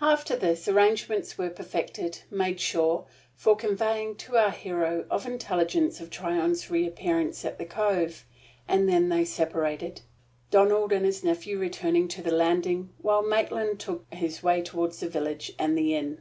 [0.00, 3.04] After this arrangements were perfected made sure
[3.36, 8.24] for the conveying to our hero of intelligence of Tryon's reappearance at the Cove;
[8.66, 10.00] and then they separated,
[10.50, 15.08] Donald and his nephew returning to the landing, while Maitland took his way toward the
[15.08, 16.18] village, and the inn.